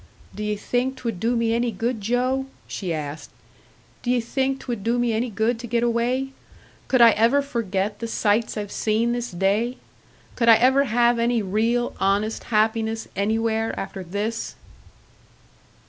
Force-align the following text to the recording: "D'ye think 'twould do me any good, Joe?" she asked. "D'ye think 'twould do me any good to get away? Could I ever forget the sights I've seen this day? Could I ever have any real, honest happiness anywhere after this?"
"D'ye 0.33 0.55
think 0.55 0.97
'twould 0.97 1.19
do 1.19 1.35
me 1.35 1.53
any 1.53 1.69
good, 1.69 2.01
Joe?" 2.01 2.47
she 2.67 2.91
asked. 2.91 3.29
"D'ye 4.01 4.19
think 4.19 4.59
'twould 4.61 4.83
do 4.83 4.97
me 4.97 5.13
any 5.13 5.29
good 5.29 5.59
to 5.59 5.67
get 5.67 5.83
away? 5.83 6.29
Could 6.87 7.01
I 7.01 7.11
ever 7.11 7.43
forget 7.43 7.99
the 7.99 8.07
sights 8.07 8.57
I've 8.57 8.71
seen 8.71 9.11
this 9.13 9.29
day? 9.29 9.77
Could 10.35 10.49
I 10.49 10.55
ever 10.55 10.85
have 10.85 11.19
any 11.19 11.43
real, 11.43 11.93
honest 11.99 12.45
happiness 12.45 13.07
anywhere 13.15 13.79
after 13.79 14.03
this?" 14.03 14.55